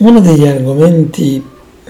Uno 0.00 0.20
degli 0.20 0.46
argomenti 0.46 1.42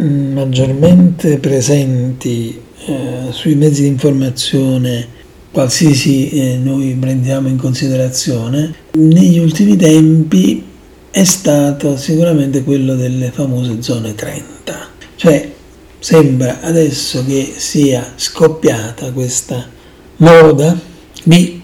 mm, 0.03 0.33
maggiormente 0.33 1.39
presenti 1.39 2.61
eh, 2.87 3.29
sui 3.31 3.55
mezzi 3.55 3.83
di 3.83 3.87
informazione, 3.87 5.07
qualsiasi 5.53 6.29
eh, 6.31 6.57
noi 6.61 6.97
prendiamo 6.99 7.47
in 7.47 7.57
considerazione, 7.57 8.75
negli 8.95 9.39
ultimi 9.39 9.77
tempi 9.77 10.61
è 11.09 11.23
stato 11.23 11.97
sicuramente 11.97 12.65
quello 12.65 12.97
delle 12.97 13.31
famose 13.31 13.81
zone 13.81 14.17
30. 14.17 14.89
Cioè 15.15 15.53
sembra 16.01 16.63
adesso 16.63 17.25
che 17.25 17.53
sia 17.59 18.15
scoppiata 18.17 19.13
questa 19.13 19.69
moda 20.17 20.77
di 21.23 21.63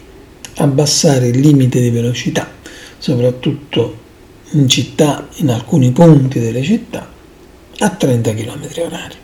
abbassare 0.58 1.26
il 1.26 1.40
limite 1.40 1.80
di 1.80 1.90
velocità, 1.90 2.48
soprattutto 2.98 4.04
in 4.58 4.68
città, 4.68 5.28
in 5.36 5.50
alcuni 5.50 5.90
punti 5.90 6.40
delle 6.40 6.62
città, 6.62 7.08
a 7.78 7.90
30 7.90 8.34
km 8.34 8.66
h 8.66 9.16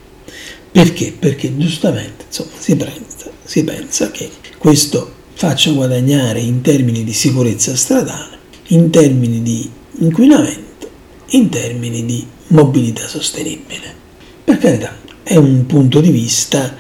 Perché? 0.71 1.15
Perché 1.19 1.57
giustamente 1.57 2.25
insomma, 2.27 2.51
si, 2.59 2.77
pensa, 2.77 3.31
si 3.45 3.65
pensa 3.65 4.11
che 4.11 4.31
questo 4.59 5.13
faccia 5.35 5.73
guadagnare 5.73 6.41
in 6.41 6.61
termini 6.61 7.05
di 7.05 7.13
sicurezza 7.13 7.75
stradale, 7.77 8.39
in 8.69 8.91
termini 8.91 9.43
di 9.43 9.69
inquinamento, 9.99 10.89
in 11.31 11.49
termini 11.49 12.05
di 12.05 12.27
mobilità 12.49 13.07
sostenibile. 13.07 13.95
Per 14.45 14.59
carità, 14.59 14.97
è 15.23 15.37
un 15.37 15.67
punto 15.67 16.01
di 16.01 16.11
vista, 16.11 16.77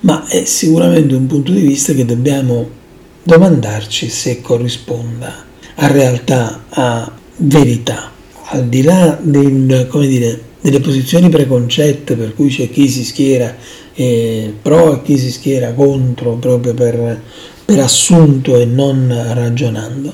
ma 0.00 0.26
è 0.26 0.44
sicuramente 0.44 1.14
un 1.14 1.26
punto 1.26 1.52
di 1.52 1.60
vista 1.60 1.92
che 1.92 2.04
dobbiamo 2.04 2.82
domandarci 3.22 4.08
se 4.08 4.40
corrisponda 4.40 5.44
a 5.76 5.86
realtà, 5.86 6.64
a 6.68 7.10
verità. 7.36 8.12
Al 8.46 8.66
di 8.66 8.82
là 8.82 9.18
del, 9.20 9.88
dire, 10.06 10.40
delle 10.60 10.80
posizioni 10.80 11.28
preconcette 11.28 12.14
per 12.14 12.34
cui 12.34 12.48
c'è 12.48 12.70
chi 12.70 12.88
si 12.88 13.04
schiera 13.04 13.54
eh, 13.94 14.52
pro 14.60 14.94
e 14.94 15.02
chi 15.02 15.18
si 15.18 15.30
schiera 15.30 15.72
contro 15.72 16.34
proprio 16.34 16.74
per, 16.74 17.20
per 17.64 17.78
assunto 17.80 18.56
e 18.56 18.64
non 18.64 19.12
ragionando, 19.32 20.12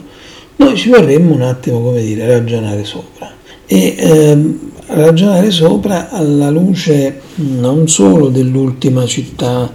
noi 0.56 0.76
ci 0.76 0.90
vorremmo 0.90 1.34
un 1.34 1.42
attimo, 1.42 1.80
come 1.80 2.02
dire, 2.02 2.26
ragionare 2.26 2.84
sopra. 2.84 3.32
E 3.66 3.94
ehm, 3.96 4.70
ragionare 4.88 5.50
sopra 5.50 6.10
alla 6.10 6.50
luce 6.50 7.20
non 7.36 7.88
solo 7.88 8.28
dell'ultima 8.28 9.06
città, 9.06 9.72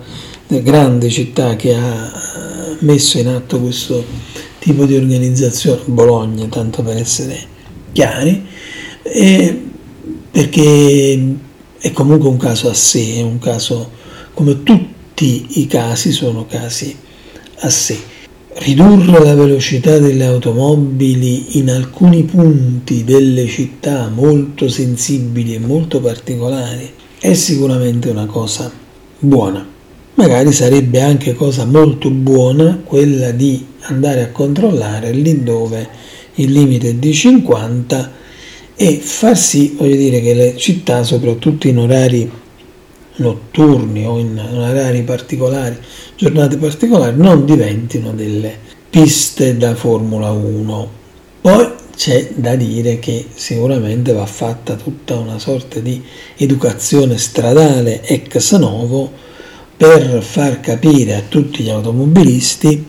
grande 0.47 1.09
città 1.09 1.55
che 1.55 1.73
ha 1.73 2.05
eh, 2.05 2.75
messo 2.79 3.17
in 3.17 3.27
atto 3.29 3.59
questo 3.59 4.03
tipo 4.65 4.85
di 4.85 4.95
organizzazione, 4.95 5.81
Bologna, 5.85 6.47
tanto 6.47 6.81
per 6.81 6.97
essere 6.97 7.37
chiari, 7.91 8.43
perché 10.31 11.35
è 11.77 11.91
comunque 11.91 12.29
un 12.29 12.37
caso 12.37 12.67
a 12.67 12.73
sé, 12.73 13.17
è 13.17 13.21
un 13.21 13.37
caso 13.37 13.91
come 14.33 14.63
tutti 14.63 15.59
i 15.59 15.67
casi 15.67 16.11
sono 16.11 16.47
casi 16.47 16.97
a 17.59 17.69
sé 17.69 18.13
ridurre 18.57 19.23
la 19.23 19.35
velocità 19.35 19.99
delle 19.99 20.25
automobili 20.25 21.57
in 21.59 21.69
alcuni 21.69 22.23
punti 22.23 23.03
delle 23.03 23.47
città 23.47 24.09
molto 24.09 24.69
sensibili 24.69 25.55
e 25.55 25.59
molto 25.59 25.99
particolari 25.99 26.89
è 27.19 27.33
sicuramente 27.33 28.09
una 28.09 28.25
cosa 28.25 28.71
buona. 29.19 29.74
Magari 30.15 30.53
sarebbe 30.53 31.01
anche 31.01 31.33
cosa 31.33 31.65
molto 31.65 32.09
buona 32.09 32.79
quella 32.83 33.31
di 33.31 33.65
andare 33.81 34.21
a 34.21 34.29
controllare 34.29 35.11
lì 35.11 35.43
dove 35.43 35.87
il 36.35 36.53
limite 36.53 36.89
è 36.89 36.93
di 36.93 37.13
50 37.13 38.11
e 38.75 38.99
far 39.01 39.37
sì, 39.37 39.75
voglio 39.77 39.97
dire, 39.97 40.21
che 40.21 40.33
le 40.33 40.55
città, 40.55 41.03
soprattutto 41.03 41.67
in 41.67 41.79
orari 41.79 42.31
notturni 43.17 44.05
o 44.05 44.17
in 44.17 44.37
orari 44.37 45.01
particolari, 45.03 45.77
giornate 46.15 46.55
particolari, 46.57 47.17
non 47.17 47.45
diventino 47.45 48.11
delle 48.11 48.57
piste 48.89 49.57
da 49.57 49.75
Formula 49.75 50.31
1. 50.31 50.89
Poi 51.41 51.67
c'è 51.93 52.31
da 52.35 52.55
dire 52.55 52.99
che 52.99 53.25
sicuramente 53.33 54.13
va 54.13 54.25
fatta 54.25 54.75
tutta 54.75 55.15
una 55.15 55.39
sorta 55.39 55.79
di 55.79 56.01
educazione 56.37 57.17
stradale 57.17 58.01
ex 58.03 58.55
novo 58.55 59.11
per 59.77 60.23
far 60.23 60.61
capire 60.61 61.15
a 61.15 61.23
tutti 61.27 61.63
gli 61.63 61.69
automobilisti 61.69 62.85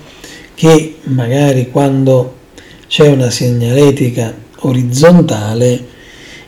che 0.55 0.97
magari 1.05 1.71
quando 1.71 2.35
c'è 2.87 3.09
una 3.09 3.31
segnaletica 3.31 4.35
orizzontale 4.61 5.85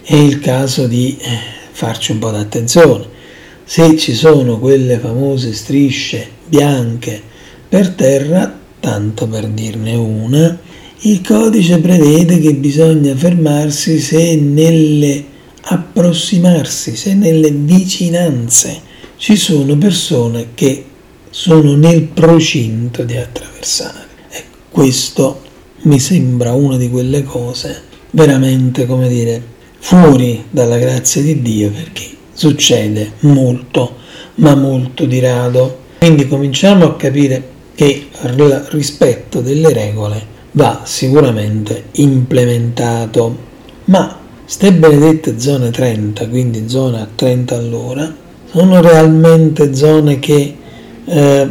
è 0.02 0.14
il 0.14 0.38
caso 0.38 0.86
di 0.86 1.16
eh, 1.20 1.28
farci 1.72 2.12
un 2.12 2.18
po' 2.18 2.30
d'attenzione. 2.30 3.16
Se 3.64 3.96
ci 3.98 4.14
sono 4.14 4.58
quelle 4.58 4.98
famose 4.98 5.52
strisce 5.52 6.26
bianche 6.46 7.20
per 7.68 7.90
terra, 7.90 8.58
tanto 8.80 9.26
per 9.26 9.46
dirne 9.48 9.94
una, 9.94 10.58
il 11.00 11.20
codice 11.20 11.78
prevede 11.78 12.40
che 12.40 12.54
bisogna 12.54 13.14
fermarsi 13.14 13.98
se 13.98 14.36
nelle 14.36 15.24
approssimarsi, 15.60 16.96
se 16.96 17.12
nelle 17.12 17.50
vicinanze 17.50 18.86
ci 19.18 19.34
sono 19.34 19.76
persone 19.76 20.50
che 20.54 20.84
sono 21.30 21.74
nel 21.74 22.02
procinto 22.02 23.02
di 23.02 23.16
attraversare. 23.16 24.06
Ecco, 24.30 24.56
questo 24.70 25.42
mi 25.82 25.98
sembra 25.98 26.52
una 26.52 26.76
di 26.76 26.88
quelle 26.88 27.24
cose 27.24 27.82
veramente, 28.12 28.86
come 28.86 29.08
dire, 29.08 29.42
fuori 29.80 30.44
dalla 30.48 30.78
grazia 30.78 31.20
di 31.20 31.42
Dio 31.42 31.70
perché 31.70 32.06
succede 32.32 33.14
molto, 33.20 33.96
ma 34.36 34.54
molto 34.54 35.04
di 35.04 35.18
rado. 35.18 35.86
Quindi 35.98 36.28
cominciamo 36.28 36.84
a 36.84 36.96
capire 36.96 37.56
che 37.74 38.06
il 38.22 38.66
rispetto 38.70 39.40
delle 39.40 39.72
regole 39.72 40.24
va 40.52 40.82
sicuramente 40.84 41.86
implementato. 41.92 43.46
Ma 43.86 44.16
ste 44.44 44.72
benedette 44.72 45.40
zone 45.40 45.70
30, 45.70 46.28
quindi 46.28 46.68
zone 46.68 47.00
a 47.00 47.08
30 47.12 47.56
all'ora, 47.56 48.26
sono 48.50 48.80
realmente 48.80 49.74
zone 49.74 50.18
che 50.18 50.56
eh, 51.04 51.48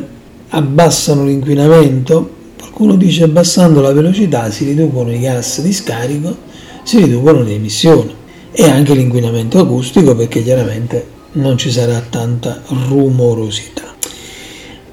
abbassano 0.50 1.25
l'inquinamento? 1.25 2.35
Qualcuno 2.58 2.96
dice 2.96 3.24
abbassando 3.24 3.81
la 3.81 3.94
velocità 3.94 4.50
si 4.52 4.66
riducono 4.66 5.12
i 5.12 5.19
gas 5.19 5.62
di 5.62 5.74
scarico, 5.74 6.35
si 6.84 7.00
riducono 7.00 7.41
le 7.44 7.53
emissioni 7.53 8.16
e 8.52 8.69
anche 8.69 8.94
l'inquinamento 8.94 9.59
acustico 9.59 10.16
perché 10.16 10.41
chiaramente 10.44 11.16
non 11.34 11.58
ci 11.58 11.72
sarà 11.72 12.02
tanta 12.09 12.62
rumorosità. 12.88 13.96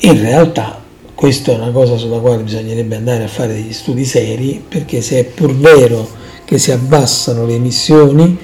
In 0.01 0.21
realtà 0.21 0.83
questa 1.15 1.53
è 1.53 1.55
una 1.55 1.71
cosa 1.71 1.97
sulla 1.97 2.19
quale 2.19 2.43
bisognerebbe 2.43 2.97
andare 2.97 3.25
a 3.25 3.29
fare 3.29 3.55
degli 3.55 3.73
studi 3.73 4.05
seri 4.05 4.63
perché 4.67 5.01
se 5.01 5.21
è 5.21 5.25
pur 5.25 5.55
vero 5.55 6.07
che 6.45 6.59
si 6.59 6.71
abbassano 6.71 7.47
le 7.47 7.55
emissioni 7.55 8.37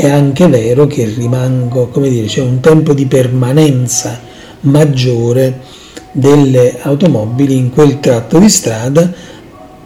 è 0.00 0.10
anche 0.10 0.48
vero 0.48 0.88
che 0.88 1.04
rimango, 1.04 1.86
come 1.86 2.08
dire, 2.08 2.26
c'è 2.26 2.40
un 2.40 2.58
tempo 2.58 2.94
di 2.94 3.06
permanenza 3.06 4.20
maggiore 4.62 5.60
delle 6.10 6.80
automobili 6.82 7.56
in 7.56 7.70
quel 7.70 8.00
tratto 8.00 8.40
di 8.40 8.48
strada 8.48 9.12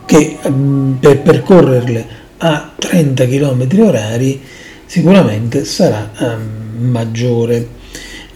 che 0.06 0.38
mm, 0.48 0.94
per 0.94 1.20
percorrerle 1.20 2.06
a 2.38 2.72
30 2.78 3.26
km 3.26 3.68
orari 3.80 4.40
sicuramente 4.86 5.66
sarà 5.66 6.10
um, 6.20 6.88
maggiore. 6.88 7.68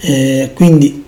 Eh, 0.01 0.51
quindi 0.53 1.03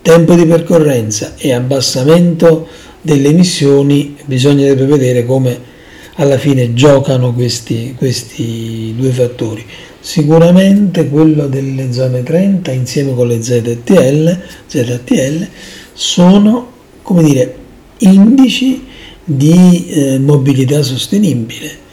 tempo 0.00 0.34
di 0.34 0.46
percorrenza 0.46 1.34
e 1.36 1.52
abbassamento 1.52 2.66
delle 3.02 3.28
emissioni 3.28 4.16
bisognerebbe 4.24 4.86
vedere 4.86 5.26
come 5.26 5.74
alla 6.14 6.38
fine 6.38 6.72
giocano 6.72 7.34
questi, 7.34 7.94
questi 7.98 8.94
due 8.96 9.10
fattori. 9.10 9.66
Sicuramente 10.06 11.08
quello 11.08 11.48
delle 11.48 11.92
zone 11.92 12.22
30 12.22 12.70
insieme 12.70 13.12
con 13.12 13.26
le 13.26 13.42
ZTL, 13.42 14.38
ZTL 14.64 15.48
sono 15.92 16.70
come 17.02 17.24
dire, 17.24 17.56
indici 17.98 18.84
di 19.24 19.88
eh, 19.88 20.18
mobilità 20.20 20.80
sostenibile 20.82 21.84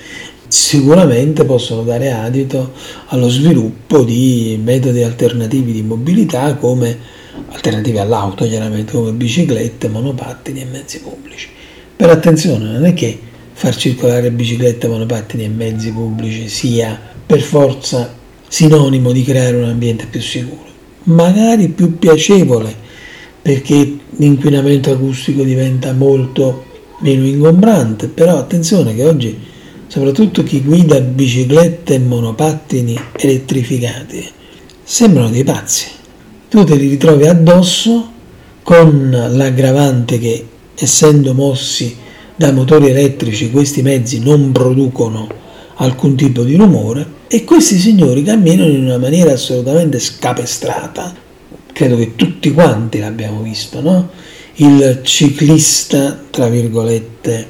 sicuramente 0.48 1.44
possono 1.44 1.82
dare 1.82 2.12
adito 2.12 2.74
allo 3.08 3.30
sviluppo 3.30 4.04
di 4.04 4.60
metodi 4.64 5.02
alternativi 5.02 5.72
di 5.72 5.82
mobilità 5.82 6.54
come 6.54 6.96
alternative 7.50 8.00
all'auto, 8.00 8.46
chiaramente 8.46 8.94
come 8.94 9.12
biciclette, 9.14 9.88
monopattini 9.88 10.62
e 10.62 10.66
mezzi 10.66 11.00
pubblici. 11.00 11.50
Però 11.96 12.12
attenzione, 12.12 12.64
non 12.64 12.86
è 12.86 12.94
che 12.94 13.18
far 13.54 13.76
circolare 13.76 14.30
biciclette, 14.30 14.88
monopattini 14.88 15.46
e 15.46 15.50
mezzi 15.50 15.92
pubblici 15.92 16.48
sia 16.48 17.13
per 17.26 17.42
forza 17.42 18.14
sinonimo 18.48 19.12
di 19.12 19.24
creare 19.24 19.58
un 19.58 19.70
ambiente 19.70 20.06
più 20.10 20.22
sicuro, 20.22 20.72
magari 21.04 21.70
più 21.70 21.98
piacevole, 21.98 22.76
perché 23.42 23.98
l'inquinamento 24.18 24.92
acustico 24.92 25.44
diventa 25.44 25.94
molto 25.94 26.66
meno 27.00 27.26
ingombrante, 27.26 28.08
però 28.08 28.38
attenzione 28.38 28.96
che 28.96 29.04
oggi 29.04 29.52
soprattutto 29.94 30.42
chi 30.42 30.64
guida 30.64 31.00
biciclette 31.02 31.94
e 31.94 32.00
monopattini 32.00 32.98
elettrificati, 33.16 34.28
sembrano 34.84 35.30
dei 35.30 35.44
pazzi. 35.44 35.86
Tu 36.50 36.64
te 36.64 36.76
li 36.76 36.88
ritrovi 36.88 37.28
addosso 37.28 38.12
con 38.64 39.12
l'aggravante 39.12 40.18
che 40.18 40.48
essendo 40.74 41.36
mossi 41.36 41.96
da 42.36 42.52
motori 42.52 42.88
elettrici 42.88 43.52
questi 43.52 43.84
mezzi 43.84 44.20
non 44.20 44.52
producono 44.52 45.28
alcun 45.84 46.16
tipo 46.16 46.44
di 46.44 46.56
rumore 46.56 47.06
e 47.28 47.44
questi 47.44 47.78
signori 47.78 48.24
camminano 48.24 48.72
in 48.72 48.86
una 48.86 48.98
maniera 48.98 49.34
assolutamente 49.34 50.00
scapestrata. 50.00 51.14
Credo 51.72 51.98
che 51.98 52.16
tutti 52.16 52.52
quanti 52.52 53.00
l'abbiamo 53.00 53.42
visto, 53.42 53.82
no? 53.82 54.10
Il 54.56 55.00
ciclista, 55.04 56.20
tra 56.30 56.48
virgolette, 56.48 57.48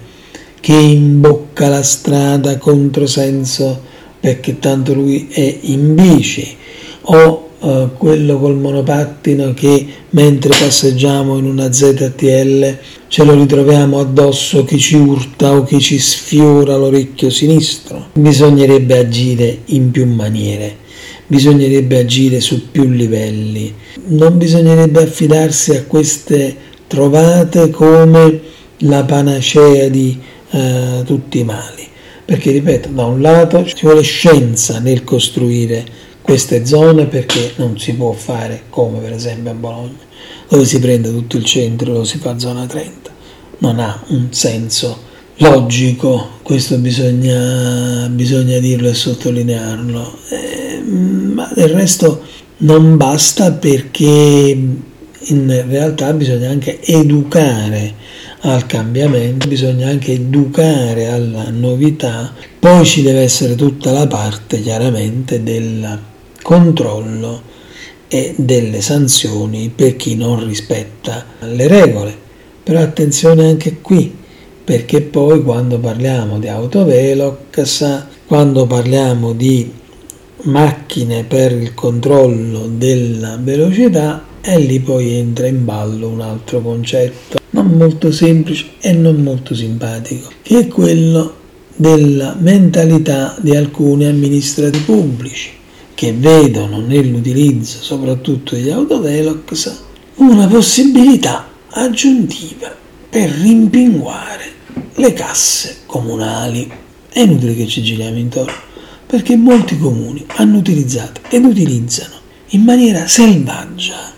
che 0.60 0.74
imbocca 0.74 1.68
la 1.68 1.84
strada 1.84 2.58
controsenso 2.58 3.82
perché 4.20 4.60
tanto 4.60 4.94
lui 4.94 5.28
è 5.30 5.58
in 5.64 5.94
bici 5.96 6.56
o 7.02 7.43
uh, 7.64 7.90
quello 7.98 8.38
col 8.40 8.56
monopattino 8.56 9.54
che 9.54 9.86
mentre 10.12 10.50
passeggiamo 10.50 11.38
in 11.38 11.46
una 11.46 11.72
ZTL 11.72 12.78
ce 13.08 13.24
lo 13.24 13.34
ritroviamo 13.34 14.00
addosso 14.00 14.64
chi 14.64 14.78
ci 14.78 14.96
urta 14.96 15.54
o 15.54 15.64
chi 15.64 15.80
ci 15.80 15.98
sfiora 16.00 16.76
l'orecchio 16.76 17.30
sinistro. 17.30 18.08
Bisognerebbe 18.14 18.98
agire 18.98 19.60
in 19.66 19.92
più 19.92 20.06
maniere, 20.06 20.78
bisognerebbe 21.28 22.00
agire 22.00 22.40
su 22.40 22.70
più 22.72 22.90
livelli, 22.90 23.74
non 24.08 24.38
bisognerebbe 24.38 25.04
affidarsi 25.04 25.76
a 25.76 25.84
queste 25.86 26.56
trovate 26.88 27.70
come 27.70 28.42
la 28.80 29.04
panacea 29.04 29.88
di 29.88 30.20
eh, 30.52 31.04
tutti 31.06 31.40
i 31.40 31.44
mali, 31.44 31.88
perché 32.26 32.52
ripeto, 32.52 32.90
da 32.90 33.06
un 33.06 33.22
lato 33.22 33.66
ci 33.66 33.86
vuole 33.86 34.02
scienza 34.02 34.80
nel 34.80 35.04
costruire 35.04 35.86
queste 36.24 36.66
zone 36.66 37.06
perché 37.06 37.52
non 37.58 37.78
si 37.78 37.94
può 37.94 38.14
fare 38.14 38.64
come 38.70 39.00
per 39.00 39.12
esempio 39.12 39.52
a 39.52 39.54
Bologna, 39.54 39.98
dove 40.48 40.66
si 40.66 40.80
prende 40.80 41.12
tutto 41.12 41.36
il 41.38 41.44
centro 41.44 41.92
e 41.92 41.94
lo 41.98 42.04
si 42.06 42.18
fa 42.18 42.40
zona 42.40 42.66
30. 42.66 43.12
Non 43.60 43.80
ha 43.80 44.02
un 44.08 44.28
senso 44.32 45.12
logico, 45.38 46.40
questo 46.42 46.78
bisogna, 46.78 48.08
bisogna 48.10 48.58
dirlo 48.60 48.88
e 48.88 48.94
sottolinearlo, 48.94 50.18
eh, 50.30 50.82
ma 50.82 51.52
del 51.54 51.70
resto 51.70 52.22
non 52.58 52.96
basta 52.96 53.52
perché 53.52 54.58
in 55.26 55.66
realtà 55.68 56.14
bisogna 56.14 56.50
anche 56.50 56.82
educare 56.82 57.96
al 58.42 58.66
cambiamento, 58.66 59.48
bisogna 59.48 59.90
anche 59.90 60.14
educare 60.14 61.08
alla 61.08 61.50
novità, 61.50 62.34
poi 62.60 62.86
ci 62.86 63.02
deve 63.02 63.22
essere 63.22 63.56
tutta 63.56 63.92
la 63.92 64.08
parte 64.08 64.62
chiaramente 64.62 65.44
del 65.44 66.00
controllo 66.44 67.42
e 68.08 68.36
delle 68.38 68.82
sanzioni 68.82 69.72
per 69.74 69.96
chi 69.96 70.16
non 70.16 70.46
rispetta 70.46 71.26
le 71.40 71.68
regole. 71.68 72.16
Però 72.62 72.80
attenzione 72.80 73.48
anche 73.48 73.80
qui, 73.82 74.16
perché 74.64 75.02
poi 75.02 75.42
quando 75.42 75.80
parliamo 75.80 76.38
di 76.38 76.48
autovelox, 76.48 78.04
quando 78.28 78.68
parliamo 78.68 79.34
di 79.34 79.72
macchine 80.44 81.24
per 81.24 81.54
il 81.54 81.74
controllo 81.74 82.68
della 82.68 83.40
velocità, 83.42 84.24
e 84.42 84.60
lì 84.60 84.80
poi 84.80 85.14
entra 85.14 85.48
in 85.48 85.66
ballo 85.66 86.10
un 86.10 86.22
altro 86.22 86.62
concetto 86.62 87.40
non 87.52 87.68
molto 87.68 88.12
semplice 88.12 88.72
e 88.80 88.92
non 88.92 89.16
molto 89.24 89.56
simpatico, 89.56 90.30
che 90.42 90.60
è 90.60 90.68
quello 90.68 91.36
della 91.76 92.36
mentalità 92.38 93.36
di 93.40 93.56
alcuni 93.56 94.06
amministrati 94.06 94.80
pubblici 94.80 95.62
che 96.04 96.12
vedono 96.12 96.82
nell'utilizzo 96.82 97.82
soprattutto 97.82 98.56
degli 98.56 98.70
autovelox 98.70 99.84
una 100.16 100.48
possibilità 100.48 101.48
aggiuntiva 101.70 102.76
per 103.10 103.30
rimpinguare 103.30 104.52
le 104.96 105.14
casse 105.14 105.78
comunali. 105.86 106.70
È 107.08 107.22
inutile 107.22 107.56
che 107.56 107.68
ci 107.68 107.82
giriamo 107.82 108.18
intorno, 108.18 108.52
perché 109.06 109.38
molti 109.38 109.78
comuni 109.78 110.26
hanno 110.36 110.58
utilizzato 110.58 111.22
ed 111.30 111.46
utilizzano 111.46 112.16
in 112.50 112.64
maniera 112.64 113.08
selvaggia 113.08 114.12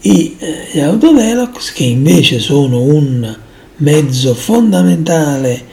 gli 0.00 0.36
eh, 0.38 0.80
autovelox 0.80 1.72
che 1.72 1.82
invece 1.82 2.38
sono 2.38 2.82
un 2.82 3.36
mezzo 3.78 4.34
fondamentale, 4.34 5.64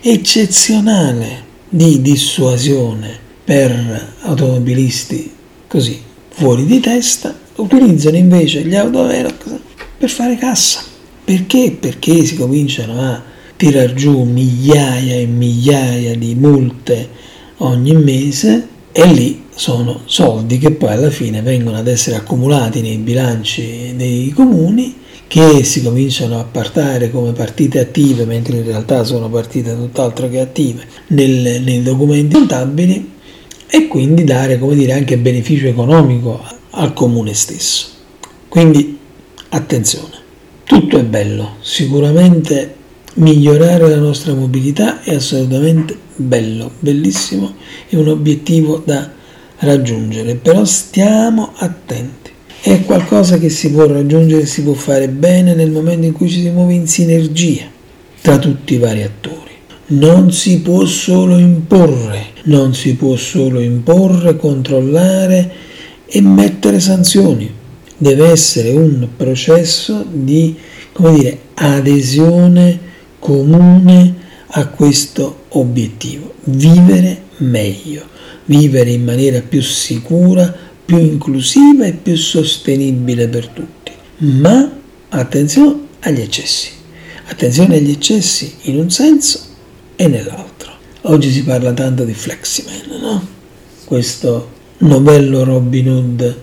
eccezionale 0.00 1.42
di 1.68 2.00
dissuasione 2.02 3.26
per 3.48 4.12
automobilisti 4.24 5.32
così 5.66 5.98
fuori 6.28 6.66
di 6.66 6.80
testa, 6.80 7.34
utilizzano 7.56 8.18
invece 8.18 8.60
gli 8.60 8.76
autovelox 8.76 9.58
per 9.96 10.10
fare 10.10 10.36
cassa. 10.36 10.82
Perché? 11.24 11.74
Perché 11.80 12.26
si 12.26 12.36
cominciano 12.36 13.00
a 13.00 13.22
tirar 13.56 13.94
giù 13.94 14.22
migliaia 14.24 15.14
e 15.14 15.24
migliaia 15.24 16.14
di 16.14 16.34
multe 16.34 17.08
ogni 17.58 17.94
mese 17.94 18.68
e 18.92 19.06
lì 19.14 19.44
sono 19.54 20.02
soldi 20.04 20.58
che 20.58 20.72
poi 20.72 20.92
alla 20.92 21.10
fine 21.10 21.40
vengono 21.40 21.78
ad 21.78 21.88
essere 21.88 22.16
accumulati 22.16 22.82
nei 22.82 22.98
bilanci 22.98 23.94
dei 23.96 24.28
comuni 24.28 24.94
che 25.26 25.64
si 25.64 25.82
cominciano 25.82 26.38
a 26.38 26.44
partare 26.44 27.10
come 27.10 27.32
partite 27.32 27.78
attive 27.78 28.26
mentre 28.26 28.58
in 28.58 28.64
realtà 28.64 29.04
sono 29.04 29.30
partite 29.30 29.74
tutt'altro 29.74 30.28
che 30.28 30.40
attive 30.40 30.84
nel, 31.08 31.62
nei 31.62 31.82
documenti 31.82 32.34
contabili 32.34 33.16
e 33.68 33.88
quindi 33.88 34.24
dare 34.24 34.58
come 34.58 34.74
dire 34.74 34.92
anche 34.92 35.18
beneficio 35.18 35.66
economico 35.66 36.42
al 36.70 36.92
comune 36.92 37.34
stesso 37.34 37.86
quindi 38.48 38.98
attenzione 39.50 40.16
tutto 40.64 40.98
è 40.98 41.04
bello 41.04 41.56
sicuramente 41.60 42.74
migliorare 43.14 43.88
la 43.88 43.98
nostra 43.98 44.34
mobilità 44.34 45.02
è 45.02 45.14
assolutamente 45.14 46.06
bello, 46.18 46.72
bellissimo, 46.78 47.54
è 47.88 47.96
un 47.96 48.08
obiettivo 48.08 48.82
da 48.84 49.10
raggiungere, 49.60 50.34
però 50.34 50.64
stiamo 50.64 51.52
attenti. 51.56 52.30
È 52.60 52.82
qualcosa 52.84 53.38
che 53.38 53.48
si 53.50 53.70
può 53.70 53.86
raggiungere, 53.86 54.44
si 54.46 54.62
può 54.62 54.72
fare 54.72 55.08
bene 55.08 55.54
nel 55.54 55.70
momento 55.70 56.06
in 56.06 56.12
cui 56.12 56.28
ci 56.28 56.40
si 56.40 56.50
muove 56.50 56.74
in 56.74 56.88
sinergia 56.88 57.66
tra 58.20 58.38
tutti 58.38 58.74
i 58.74 58.78
vari 58.78 59.02
attori. 59.02 59.46
Non 59.90 60.32
si 60.32 60.60
può 60.60 60.84
solo 60.84 61.38
imporre, 61.38 62.26
non 62.48 62.74
si 62.74 62.94
può 62.94 63.16
solo 63.16 63.60
imporre, 63.60 64.36
controllare 64.36 65.52
e 66.06 66.20
mettere 66.20 66.80
sanzioni. 66.80 67.50
Deve 67.96 68.30
essere 68.30 68.70
un 68.70 69.08
processo 69.16 70.04
di 70.10 70.54
dire, 70.96 71.38
adesione 71.54 72.78
comune 73.18 74.26
a 74.48 74.66
questo 74.68 75.44
obiettivo, 75.50 76.34
vivere 76.44 77.22
meglio, 77.38 78.04
vivere 78.46 78.90
in 78.90 79.04
maniera 79.04 79.42
più 79.42 79.60
sicura, 79.60 80.54
più 80.84 80.98
inclusiva 80.98 81.84
e 81.84 81.92
più 81.92 82.16
sostenibile 82.16 83.28
per 83.28 83.48
tutti. 83.48 83.92
Ma 84.18 84.70
attenzione 85.10 85.80
agli 86.00 86.20
eccessi, 86.20 86.70
attenzione 87.26 87.76
agli 87.76 87.90
eccessi 87.90 88.54
in 88.62 88.78
un 88.78 88.90
senso 88.90 89.40
e 89.96 90.08
nell'altro. 90.08 90.57
Oggi 91.02 91.30
si 91.30 91.44
parla 91.44 91.72
tanto 91.72 92.04
di 92.04 92.12
Fleximan, 92.12 93.00
no? 93.00 93.26
Questo 93.84 94.50
novello 94.78 95.44
Robin 95.44 95.88
Hood 95.90 96.36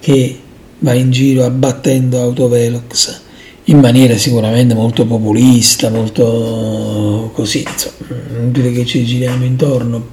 che 0.00 0.38
va 0.78 0.94
in 0.94 1.10
giro 1.10 1.44
abbattendo 1.44 2.18
autovelox 2.18 3.20
in 3.64 3.78
maniera 3.80 4.16
sicuramente 4.16 4.74
molto 4.74 5.04
populista, 5.04 5.90
molto 5.90 7.30
così, 7.34 7.66
insomma, 7.70 8.38
inutile 8.40 8.72
che 8.72 8.86
ci 8.86 9.04
giriamo 9.04 9.44
intorno, 9.44 10.06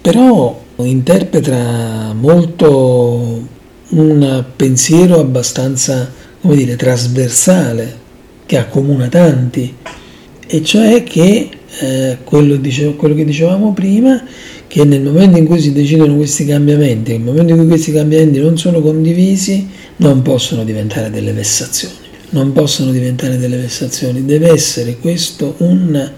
però 0.00 0.60
interpreta 0.78 2.12
molto 2.12 3.46
un 3.90 4.44
pensiero 4.56 5.20
abbastanza, 5.20 6.10
come 6.40 6.56
dire, 6.56 6.74
trasversale, 6.74 7.98
che 8.44 8.58
accomuna 8.58 9.06
tanti, 9.06 9.72
e 10.48 10.64
cioè 10.64 11.04
che 11.04 11.48
eh, 11.78 12.18
quello, 12.24 12.56
dicevo, 12.56 12.94
quello 12.94 13.14
che 13.14 13.24
dicevamo 13.24 13.72
prima, 13.72 14.22
che 14.66 14.84
nel 14.84 15.02
momento 15.02 15.38
in 15.38 15.46
cui 15.46 15.60
si 15.60 15.72
decidono 15.72 16.16
questi 16.16 16.44
cambiamenti, 16.44 17.12
nel 17.12 17.20
momento 17.20 17.52
in 17.52 17.58
cui 17.58 17.68
questi 17.68 17.92
cambiamenti 17.92 18.40
non 18.40 18.58
sono 18.58 18.80
condivisi, 18.80 19.68
non 19.96 20.22
possono 20.22 20.64
diventare 20.64 21.10
delle 21.10 21.32
vessazioni 21.32 22.08
non 22.30 22.52
possono 22.52 22.92
diventare 22.92 23.38
delle 23.38 23.56
vessazioni, 23.56 24.24
deve 24.24 24.50
essere 24.50 24.98
questo 24.98 25.54
un, 25.58 26.10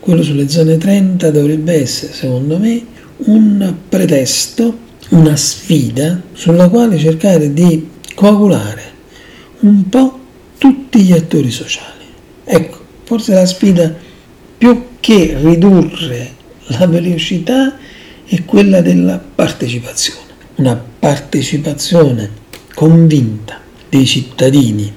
quello 0.00 0.22
sulle 0.22 0.48
zone 0.48 0.78
30 0.78 1.30
dovrebbe 1.30 1.74
essere 1.74 2.12
secondo 2.12 2.58
me 2.58 2.84
un 3.24 3.74
pretesto, 3.88 4.78
una 5.10 5.36
sfida 5.36 6.20
sulla 6.32 6.68
quale 6.68 6.98
cercare 6.98 7.52
di 7.52 7.88
coagulare 8.14 8.90
un 9.60 9.88
po' 9.88 10.18
tutti 10.58 11.00
gli 11.02 11.12
attori 11.12 11.50
sociali. 11.50 12.06
Ecco, 12.44 12.78
forse 13.04 13.34
la 13.34 13.46
sfida 13.46 13.94
più 14.62 14.90
che 15.00 15.36
ridurre 15.40 16.34
La 16.66 16.86
velocità 16.86 17.76
è 18.24 18.44
quella 18.44 18.80
della 18.80 19.18
partecipazione, 19.18 20.20
una 20.54 20.80
partecipazione 21.00 22.30
convinta 22.72 23.60
dei 23.88 24.06
cittadini 24.06 24.92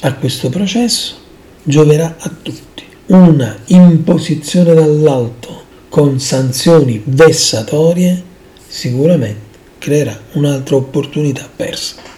a 0.00 0.12
questo 0.14 0.48
processo 0.48 1.18
gioverà 1.62 2.16
a 2.18 2.32
tutti. 2.42 2.82
Una 3.06 3.56
imposizione 3.66 4.74
dall'alto 4.74 5.62
con 5.88 6.18
sanzioni 6.18 7.00
vessatorie 7.04 8.20
sicuramente 8.66 9.56
creerà 9.78 10.18
un'altra 10.32 10.74
opportunità 10.74 11.48
persa. 11.54 12.15